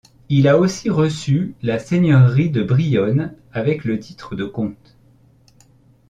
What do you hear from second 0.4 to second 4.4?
a aussi reçu la seigneurie de Brionne avec le titre